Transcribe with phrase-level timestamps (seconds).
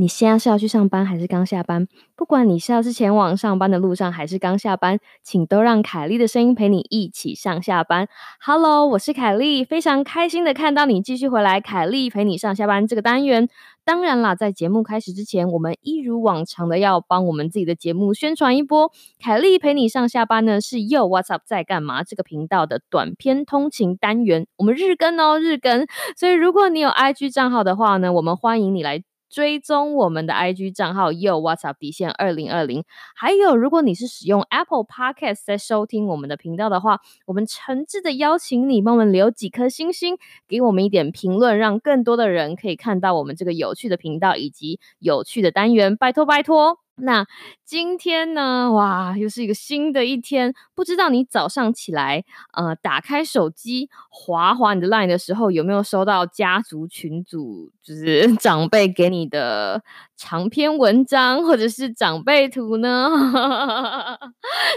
[0.00, 1.88] 你现在是要去上班还是刚下班？
[2.14, 8.06] 不管你是要是前往上班的路上还是刚下班，请都让凯莉的声音陪你一起上下班。
[8.40, 11.60] Hello，我是凯莉，非常开心的看到你继续回来。
[11.60, 13.48] 凯莉陪你上下班这个单元，
[13.84, 18.92] 当然啦，在节目开始之前，我们一如往常的要帮我们自己的节目宣传一波。
[19.18, 25.88] 凯莉陪你上下班呢，是 Yo What's Up 在干嘛这个频道的短篇通勤单元，我们日更哦，日更。
[26.16, 29.02] 所以如果你有 IG 账号的话呢，我们欢迎你来。
[29.28, 40.16] 追踪我们的 IG 账号 Yo WhatsApp 底线二零二零，还有如果你是使用 Apple Podcast 在收听我们的频道的话，我们诚挚的邀请你帮我们留几颗星星，
[40.48, 46.87] 给我们一点评论，让更多的人可以看到我们这个有趣的频道以及有趣的单元，拜托拜托。
[47.00, 47.26] 那
[47.64, 48.72] 今天呢？
[48.72, 50.54] 哇，又是一个新的一天。
[50.74, 59.82] 不知道你早上起来，呃，打开手机滑滑你的 LINE 的时候，有没有收到家族群组，就是 长辈给你的
[60.16, 63.08] 长篇文章或者是长辈图呢？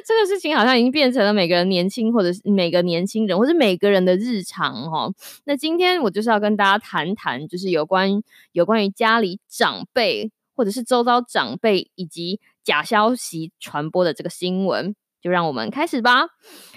[0.06, 5.14] 这个事情好像已经变成了每个人年轻，或者是每个年轻人，或者每个人的日常哦。
[5.45, 10.32] 那今天我就是要跟大家谈谈，就是有关有关于家里长辈。
[10.62, 16.28] 或者是周遭长辈以及假消息传播的这个新闻，就让我们开始吧。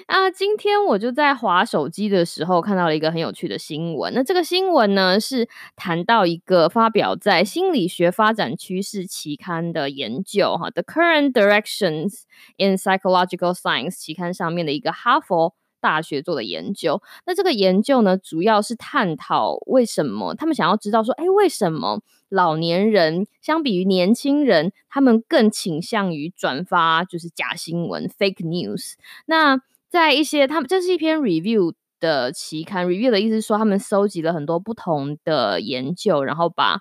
[0.07, 4.15] 啊，今天我就在划手机的时候看到了一个很有趣的新闻。
[4.15, 5.47] 那这个新闻呢，是
[5.77, 12.23] 谈到一个发表在《心理学发展趋势》期刊的研究，哈，《The Current Directions
[12.57, 15.55] in Psychological Science》期刊上面的一个哈佛。
[15.85, 28.95] 大学做的研究，那这个研究呢，主要是探讨为什么他们想要知道说，哎，为什么老年人相比于年轻人，他们更倾向于转发就是假新闻 （fake news）。
[29.27, 31.75] 那在一些他们这是一篇 review
[32.05, 36.81] 的期刊，review 的意思是说，他们搜集了很多不同的研究，然后把。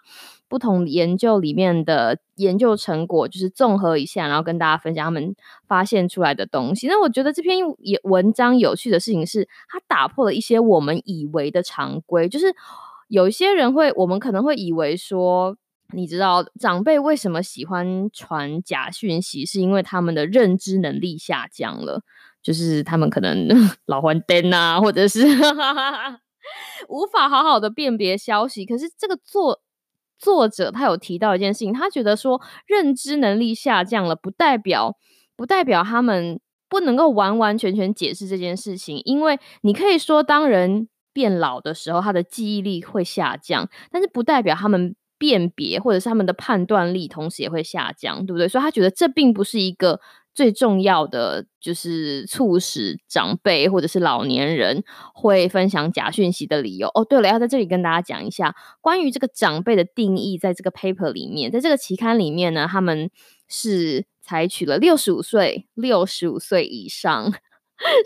[0.50, 5.36] 不同研究里面的研究成果，就是综合一下，然后跟大家分享他们
[5.68, 6.86] 发现出来的东西。
[6.86, 7.58] 那我觉得这篇
[8.04, 12.30] 文章有趣的事情是，它打破了一些我们以为的常规。
[12.30, 12.54] 就是
[13.08, 15.58] 有一些人会，我们可能会以为说，
[15.92, 22.04] 你知道长辈为什么喜欢传假讯息，是因为他们的认知能力下降了，
[22.44, 23.48] 就是他们可能
[23.88, 25.26] 老还灯啊，或者是
[26.90, 28.66] 无法好好的辨别消息。
[28.66, 29.62] 可是这个作。
[30.20, 34.96] 作者他有提到一件事情，他觉得说认知能力下降了，不代表
[35.36, 36.40] 不代表他们
[36.70, 48.48] 不能够完完全全解释这件事情，因为你可以说当人变老的时候，他的记忆力会下降，但是不代表他们辨别或者是他们的判断力同时也会下降，对不对？
[48.48, 50.00] 所以他觉得这并不是一个。
[50.34, 54.84] 最重要的就是促使长辈或者是老年人
[55.14, 56.88] 会分享假讯息的理由。
[56.94, 63.10] 哦，对了，要在这里跟大家讲一下关于这个长辈的定义，在这个 paper 里面，在这个期刊里面呢，他们
[63.48, 67.34] 是采取了六十五岁、六十五岁以上。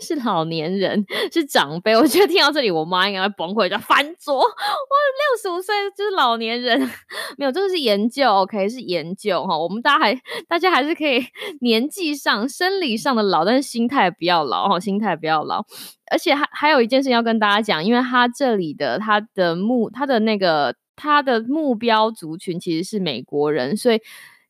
[0.00, 1.96] 是老年人，是长辈。
[1.96, 4.38] 我觉得听到这里，我妈应该会崩溃，叫翻桌。
[4.38, 6.78] 哇，六十五岁就是老年人，
[7.38, 9.56] 没有，这个是研究，OK，是研究哈。
[9.56, 11.24] 我们大家还，大家还是可以
[11.60, 15.64] 年纪上、生理上的老，但是心态不要老哈，心态不要老。
[16.10, 24.00] 而且还还有一件事要跟大家讲，因为他这里的他的目，他的那个他的目标族群其实是美国人，所以。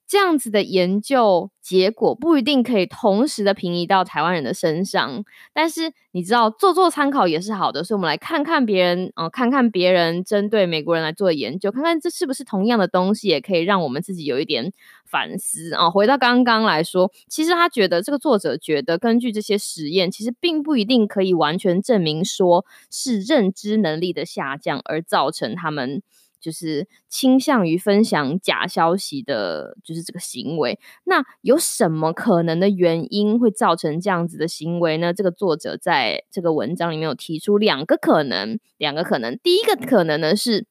[0.09, 14.73] 这样子的研究结果不一定可以同时的平移到台湾人的身上，但是你知道做做参考也是好的，所以我们来看看别人哦，看看别人针对美国人来做的研究，看看这是不是同样的东西，也可以让我们自己有一点
[15.05, 15.91] 反思啊。
[15.91, 26.03] 回到刚刚来说，其实他觉得这个作者觉得，根据这些实验，其实并不一定可以完全证明说是认知能力的下降而造成他们。
[26.41, 30.79] 就是倾向于分享假消息的，就是这个行为。
[31.05, 35.13] 那有什么可能的原因会造成这样子的行为呢？
[35.13, 39.39] 这个作者在这个文章里面有提出两个可能，两个可能。
[39.43, 40.67] 第一个可能呢是。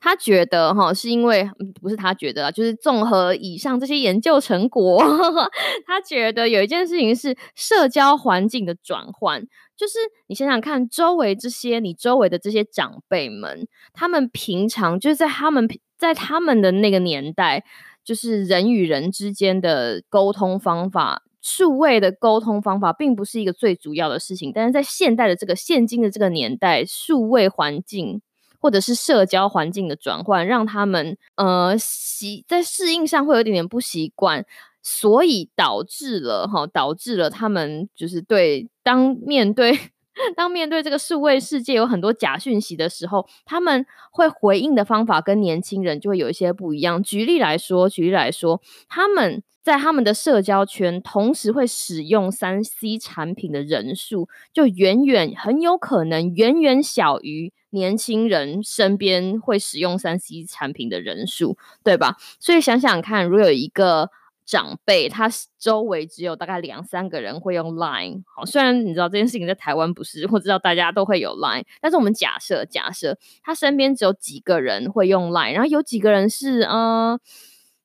[0.00, 1.46] 他觉得哈，是因为
[1.82, 4.98] 不是他觉得啊，就是综合以上这些研究成果，
[5.86, 9.46] 他觉得有一件事情是社交环境的转换，
[9.78, 17.64] 就是你想想看，周围这些你周围的这些长辈们，他们平常就是在他们在他们的那个年代，
[18.04, 28.20] 就是人与人之间的沟通方法，数位的沟通方法，并不是一个最主要的事情，但是在现代的这个现今的这个年代，数位环境。
[28.60, 34.44] 或者是社交环境的转换，让他们呃习在适应上会有点点不习惯，
[34.82, 39.78] 所以导致了哈，导致了他们就是对当面对
[40.34, 47.00] 当面对这个数位世界有很多假讯息的时候，他们会回应的方法跟年轻人就会有一些不一样。
[47.02, 62.16] 举例来说，举例来说，他们在他们的社交圈同时会使用三 C 产品的人数，就远远很有可能远远小于年轻人身边会使用三 C 产品的人数，对吧？
[62.40, 64.10] 所以想想看，如果有一个。
[64.48, 65.28] 长辈他
[65.58, 77.20] 周围只有大概两三个人会用 Line，好，虽然你知道这件事情在台湾不是，我知道大家都会有 Line，但是我们假设假设他身边只有几个人会用 Line，然后有几个人是呃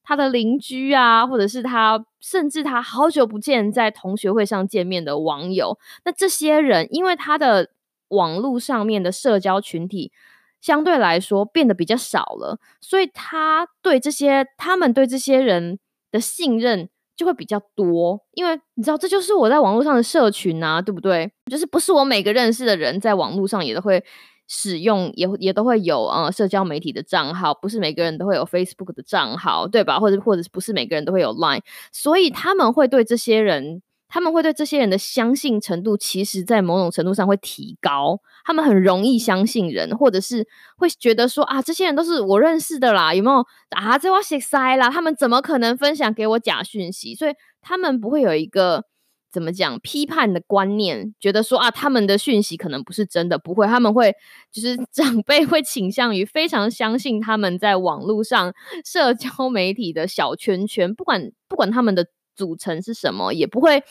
[0.03, 7.71] 他的邻居啊，或者是他甚至他好久不见在同学会上见面的网友，那这些人因为他的
[8.07, 10.13] 网络上面的社交群体
[10.61, 15.77] 相对来说变得比较少了，所以他对这些他们对这些人。
[16.13, 16.87] 的信任
[17.17, 21.29] 就会比较多，因为你知道，这就是我在网络上的社群啊，对不对？
[21.51, 24.01] 就是不是我每个认识的人在网络上也都会
[24.47, 29.99] 使用，也也都会有呃社交媒体的账号，不是每个人都会有 Facebook 的账号，对吧？
[29.99, 31.61] 或者或者不是每个人都会有 Line，
[31.91, 33.81] 所以他们会对这些人。
[34.13, 38.19] 他们会对这些人的相信程度，其实在某种程度上会提高。
[38.45, 43.97] 他们很容易相信人，或者是会觉得说啊，这些人都是我认识的啦，有没有啊？
[43.97, 47.15] 这我写塞啦，他们怎么可能分享给我假讯息？
[47.15, 48.83] 所以他们不会有一个
[49.31, 53.65] 怎么讲批判的观念，觉得说啊，他们的讯息可能不是真的，不会。
[53.65, 54.13] 他们会
[54.51, 58.53] 就是 长辈会倾向于非常相信他们在网络上
[58.85, 62.05] 社交媒体的小圈圈，不管不管他们的。
[62.35, 63.83] 组成是什么，也不会，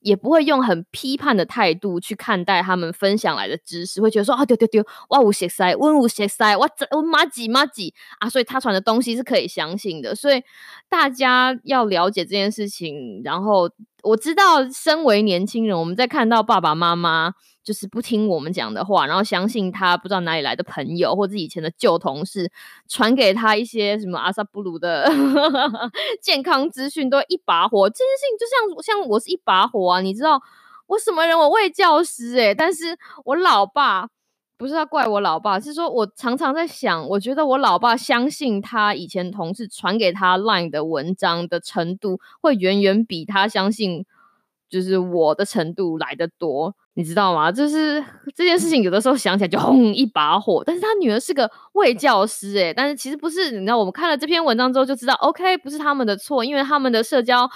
[0.00, 10.42] 也不会用很批判的态度去看待他们分享来的知识，会觉得说啊丢丢丢，哇无邪塞，温无邪塞，哇这我妈几妈几啊，所以他传的东西是可以相信的，所以
[10.88, 13.70] 大家要了解这件事情，然后。
[14.04, 17.34] 我知道，身为年轻人，我们在看到爸爸妈妈
[17.68, 22.50] 就是不听我们讲的话，然后相信他不知道哪里来的朋友或者以前的旧同事
[22.88, 25.06] 传给他一些什么阿萨布鲁的
[26.22, 27.90] 健康资讯，都一把火。
[27.90, 30.40] 这件事情就像像我是一把火啊，你知道
[30.86, 31.38] 我什么人？
[31.38, 34.08] 我为教师诶，但是我老爸。
[34.56, 44.04] 不是要怪我老爸，是说我常常在想，我觉得我老爸相信他以前同事传给他 LINE 的文章的程度，会远远比他相信
[44.68, 46.74] 就是我的程度来的多。
[46.94, 47.52] 你知道吗？
[47.52, 48.04] 就是
[48.34, 50.64] 这件事情，有的时候想起来就轰一把火。
[50.66, 53.52] 但是他女儿是个卫教师，诶，但是其实不是。
[53.52, 57.48] 你知道，我们看了这篇文章之后就知道，OK，不是他们的错，因为他们的社交，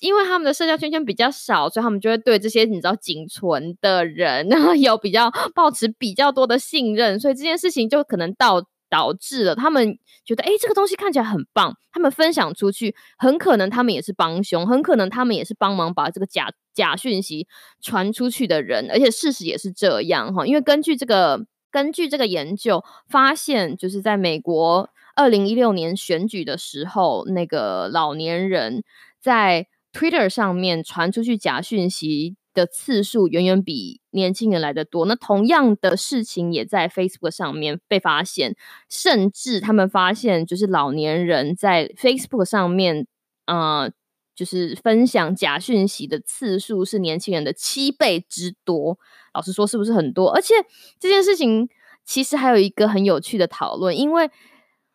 [0.00, 4.48] 因为他们的社交圈圈比较少，所以他们就会对这些你知道仅存的人
[4.80, 8.62] 有比较保持比较多的信任，所以这件事情就可能到。
[8.88, 17.46] 导致了他们觉得，哎，这个东西看起来很棒，他们分享出去，很可能他们也是帮凶，很可能他们也是帮忙把这个假假讯息
[17.80, 20.46] 传出去的人，而且事实也是这样哈。
[20.46, 28.82] 因为根据这个根据这个研究发现，就是在美国二零一六年选举的时候，那个老年人
[29.20, 32.36] 在 Twitter 上面传出去假讯息。
[32.56, 35.04] 的次数远远比年轻人来的多。
[35.04, 38.56] 那同样的事情也在 Facebook 上面被发现，
[38.88, 43.06] 甚至他们发现，就是老年人在 Facebook 上面，
[43.46, 43.90] 呃，
[44.34, 48.98] 就是分享假讯息的次数是年轻人的七倍之多。
[49.34, 50.30] 老实说，是不是很多？
[50.30, 50.54] 而且
[50.98, 51.68] 这件事情
[52.04, 54.30] 其实还有一个很有趣的讨论，因为，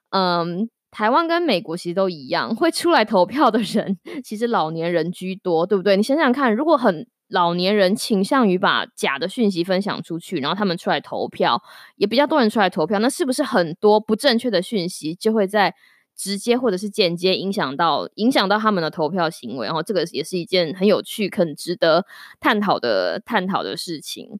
[0.09, 5.95] 嗯，台湾跟美国其实都一样，会出来投票的人 其实老年人居多，对不对？
[5.95, 11.63] 你想想看，如果很老年人倾向于把假的讯息分享出去，然后他们出来投票，
[11.95, 12.99] 也比较多人出来投票。
[12.99, 15.73] 那是不是很多不正确的讯息就会在
[16.15, 19.65] 直接或者是间接影响到影响到他们的投票行为？
[19.65, 22.05] 然后这个也是一件很有趣、很值得
[22.39, 24.37] 探讨的探讨的事情。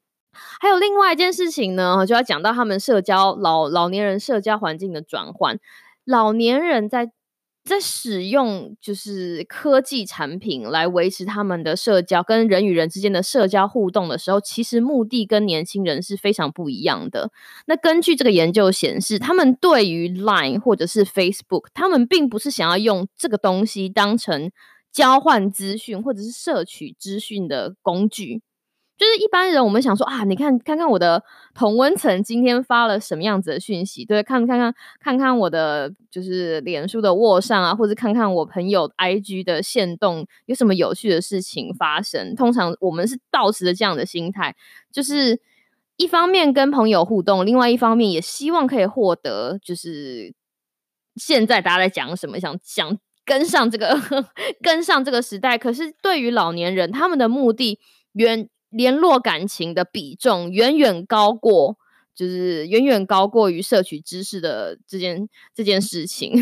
[0.60, 5.58] 还有另外一件事情呢，就要讲到他们社交老老年人社交环境的转换，
[6.04, 7.10] 老年人在。
[7.64, 17.30] 在使用就是科技产品来维持他们的社交跟人与人之间的社交互动的时候，其实目的跟年轻人是非常不一样的。
[17.66, 24.50] 那根据这个研究显示，他们对于 Line 或者是 Facebook，他们并不是想要用这个东西当成
[24.90, 28.42] 交换资讯或者是摄取资讯的工具。
[29.02, 31.20] 就是一般人，我们想说啊，你看看看我的
[31.54, 42.36] 同温层今天发了什么样子的讯息，对，看看看看看我的就是脸书的卧上啊，或者看看我朋友 IG 的线动有什么有趣的事情发生。
[42.36, 44.54] 通常我们是保持着这样的心态，
[44.92, 45.40] 就是
[45.96, 50.32] 一方面跟朋友互动，另外一方面也希望可以获得，就是
[51.16, 54.00] 现在大家在讲什么，想想跟上这个
[54.62, 55.58] 跟上这个时代。
[55.58, 57.80] 可是对于老年人，他们的目的
[58.12, 58.48] 远。
[58.72, 61.76] 联络感情的比重远远高过，
[62.14, 66.32] 就是远远高过于摄取知识的这件这件事情。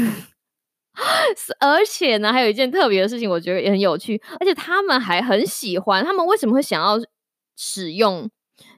[1.61, 6.05] 而且呢，还有一件特别的事情，我觉得也很有趣，而且他们还很喜欢。
[6.05, 6.99] 他们为什么会想要
[7.57, 8.31] 使用？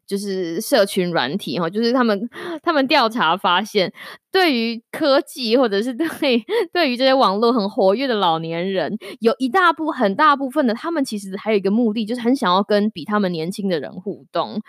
[0.06, 2.28] 就是社群软体哈，就是他们
[2.62, 3.92] 他们调查发现，
[4.30, 6.06] 对于科技或者是对
[6.72, 14.60] 对于这些网络很活跃的老年人，有一大部很大部分的他们其实还有一个目的，就是很想要跟比他们年轻的人互动。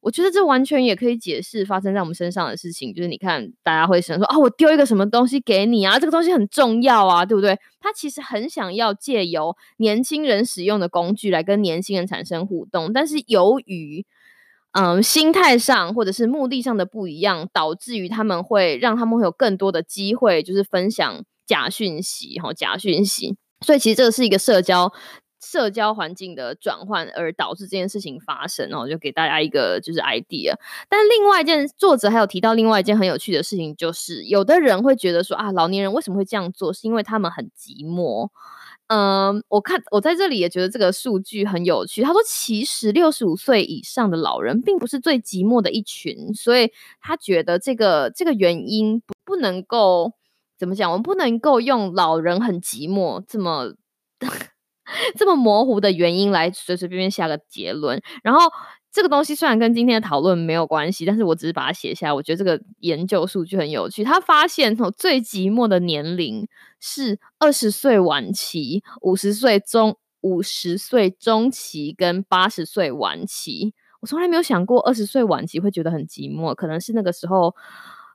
[0.00, 7.58] 我觉得这完全也可以解释发生在我们身上的事情，就是你看大家会想说啊，我丢一个什么东西给你啊，这个东西很重要啊，对不对？
[7.80, 14.06] 他其实很想要借由年轻人使用的工具来跟年轻人产生互动，但是由于
[14.72, 23.36] 嗯，心态上或者是目的上的不一样，导致于他们会让他们会有更多的机会，就是分享假讯息，哈，假讯息。
[23.64, 24.92] 所以其实这个是一个社交
[25.42, 28.68] 社交环境的转换，而导致这件事情发生。
[28.68, 30.52] 然后就给大家一个就是 idea。
[30.88, 36.72] 但另外一件，作者还有提到另外一件很有趣的事情，就是有的人会觉得说啊，老年人为什么会这样做？
[36.72, 38.28] 是因为他们很寂寞。
[38.88, 42.02] 嗯，我看我在这里也觉得这个数据很有趣。
[42.02, 50.12] 他说，其实六十五岁以上的老人并不是最寂寞的一群，所以他觉得这个这个原因不不能够
[50.58, 53.74] 怎么讲，我们不能够用老人很寂寞这么
[55.16, 58.50] 这么模糊的原因来随随便便下个结论，然后。
[58.90, 62.12] 这个东西虽然跟今天的讨论没有关系，但是我只是把它写下来。
[62.12, 64.02] 我觉得这个研究数据很有趣。
[64.02, 66.48] 他发现，从最寂寞的年龄
[66.80, 73.74] 是二十岁晚期、五十岁中、五十岁中期跟八十岁晚期。
[74.00, 77.54] 我从来没有想过二十岁晚期会觉得很寂寞，可能是那个时候，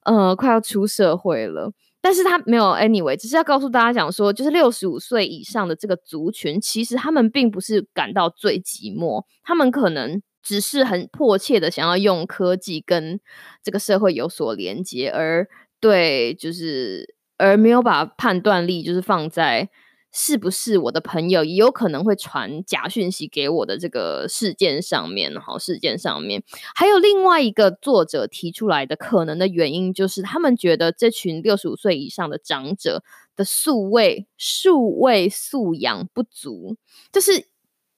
[0.05, 1.71] 呃，快要出社会了。
[2.01, 10.21] 但是他没有，anyway，只是要告诉大家讲说，就是六十五岁以上的这个族群，其实他们并不是感到最寂寞，他们可能。
[10.45, 13.17] 只是很迫切的想要用科技跟
[13.63, 15.47] 这个社会有所连接，而
[15.79, 19.69] 对，就是而没有把判断力就是放在
[20.11, 26.43] 是不是我的朋友也有可能会传假讯息给我的这个事件上面，好事件上面，
[26.75, 33.03] 还有另外一个作者提出来的可能的原因，就是他们觉得这群六十五岁以上的长者
[33.35, 36.77] 的素位数位素养不足，
[37.11, 37.47] 就是。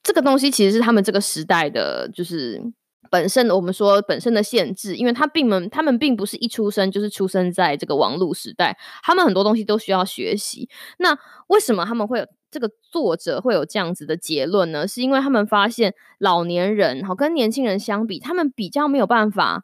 [0.08, 2.62] 这个东西其实是他们这个时代的，就是
[3.10, 10.70] 本身我们说本身的限制，因为他并们他们并不是一出生就是出生在这个网络时代，他们很多东西都需要学习。
[11.00, 14.88] 那为什么他们会有这个作者会有这样子的结论呢？
[14.88, 19.64] 是因为他们发现老年人好跟年轻人相比，他们比较没有办法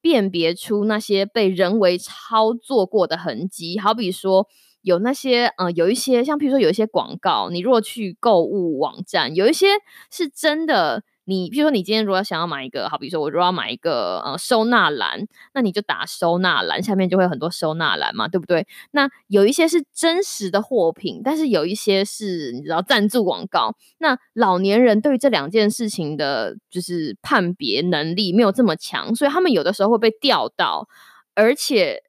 [0.00, 4.46] 辨别出那些被人为操作过的痕迹，好比说。
[4.84, 9.68] 有那些呃，有一些像，譬如说有一些广告，你如果去购物网站，有一些
[10.10, 11.04] 是真的。
[11.24, 18.66] 你譬如说，你今天如果想要买一个，好，比如说我如果要买一个呃收纳篮，那你就打收纳篮，下面就会有很多收纳篮嘛，对不对？
[18.90, 23.74] 那有一些是真实的货品，但是有一些是你知道赞助广告。
[23.98, 30.88] 那老年人对于这两件事情的，就是判别能力没有这么强，所以他们有的时候会被钓到，
[31.34, 32.02] 而且。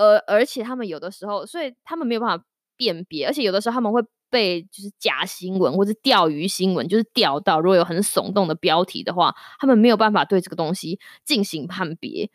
[0.00, 2.44] 而而且他们有的时候，所以他们没有办法
[2.76, 4.00] 辨别，而且有的时候他们会
[4.30, 12.30] 被就是假新闻或者钓鱼新闻，就是钓到如果有很耸动的标题的话，他们没有办法对这个东西进行判别。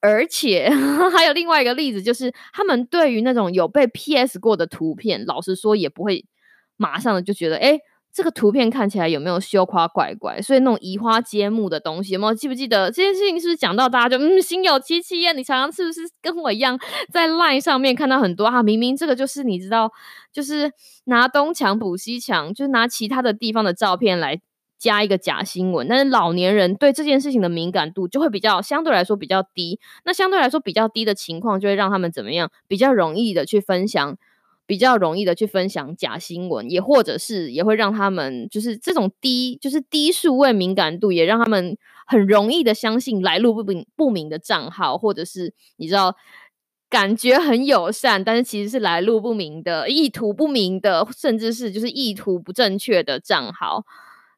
[0.00, 0.68] 而且
[1.16, 6.24] 还有另外一个例子，就是他们对于那种有被 PS 过的图片，老实说也不会
[6.76, 7.78] 马上的就觉得，哎。
[8.16, 10.40] 这个图片看起来有没有羞夸怪怪？
[10.40, 13.38] 所以那种移花接木的东西，有没有记不记得这件事情？
[13.38, 15.36] 是不是讲到大家就嗯心有戚戚焉？
[15.36, 16.80] 你常常是不是跟我一样
[17.12, 18.62] 在 LINE 上面看到很多哈？
[18.62, 19.92] 明明这个就是你知道，
[20.32, 20.72] 就是
[21.04, 24.40] 拿东墙补西墙，就是拿其他的地方的照片来
[24.78, 25.86] 加一个假新闻。
[25.86, 29.78] 但是老年人对这件事情的敏感度就会比较相对来说比较低。
[30.06, 32.50] 那相对来说比较低的情况，就会让他们怎么样？
[32.66, 34.16] 比较容易的去分享。
[34.66, 46.16] 比较容易的去分享假新闻，也或者是也会让他们就是这种低就是低数位敏感度，也让他们很容易的相信来路不明不明的账号，或者是你知道
[46.90, 53.84] 感觉很友善，但是其实是来路不明的、意图不明的，甚至是就是意图不正确的账号。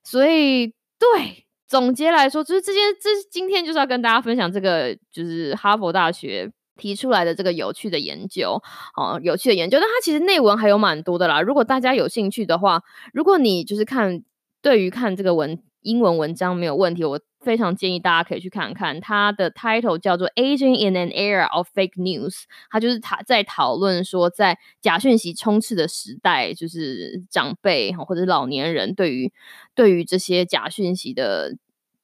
[0.05, 0.69] 所以，
[0.99, 6.51] 对总结来说，就是这件这今天就是要跟大家分享这个，就是哈佛大学。
[6.79, 8.63] 提出来的这个有趣的研究，
[8.97, 11.43] 哦，有趣的研究，但它其实内文还有蛮多的啦。
[11.43, 12.83] 如果大家有兴趣的话，
[13.13, 14.23] 如果你就是看
[14.63, 18.99] 对于看这个文英文文章没有问题，我非常建议大家可以去看看。
[19.01, 22.31] 它的 title 叫做《Aging in an Era of Fake News》，
[22.71, 29.33] 它就是他在讨论说，在假讯息充斥的时代，就是长辈或者老年人对于
[29.75, 31.57] 对于这些假讯息的。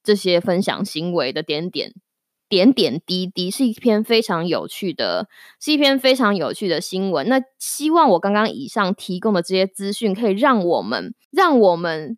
[0.05, 1.91] 这些分享行为的点点
[2.49, 5.27] 点点滴滴，是一篇非常有趣的，
[5.59, 7.27] 是一篇非常有趣的新闻。
[7.27, 12.17] 那希望我刚刚以上提供的这些资讯，可以让我们让我们。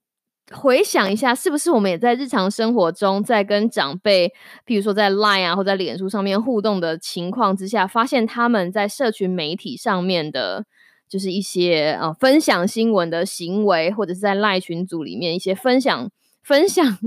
[0.50, 4.30] 回想一下，是不是我们也在日常生活中，在跟长辈，
[4.66, 10.64] 譬如说在 Line 啊，或在脸书上面互动的情况之下，发现他们在社群媒体上面的，
[11.10, 16.10] 就是一些呃分享新闻的行为，或者是在 lie 群组里面一些分享
[16.42, 16.98] 分享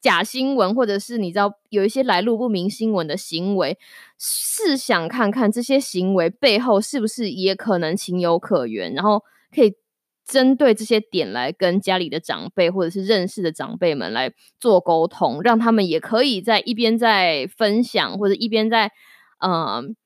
[0.00, 3.78] 假新闻，或者是你知道有一些来路不明新闻的行为，
[4.18, 9.22] 试想看看这些行为背后是不是也可能情有可原，然后
[9.54, 9.74] 可以。
[10.30, 18.92] 针对这些点来跟家里的长辈或者是认识的长辈们来做沟通，让他们也可以在一边在分享或者一边在，
[19.38, 19.96] 嗯，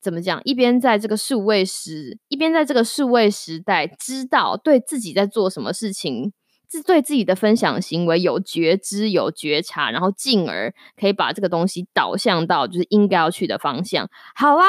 [0.00, 0.40] 怎么讲？
[0.44, 6.32] 一边在这个数位时，一边在这个数位时代，知道对自己在做什么事情，
[6.72, 14.08] 是对自己的分享行为有觉知、有觉察，然后进而可以把这个东西导向到就是应该要去的方向。
[14.34, 14.64] 好啊。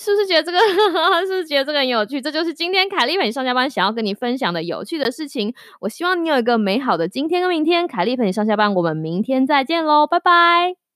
[0.00, 0.58] 是不是觉得这个？
[1.26, 2.20] 是不是觉得这个很有趣？
[2.20, 5.52] 这就是今天凯丽陪你上下班想要跟你分享的有趣的事情。
[5.80, 7.84] 我希望你有一个美好的今天跟明天。
[7.88, 10.87] 凯丽陪你上下班，我们明天再见喽，拜拜。